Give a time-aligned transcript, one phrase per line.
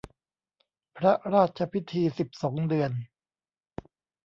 [0.97, 2.91] พระราชพิธีสิบสองเดือน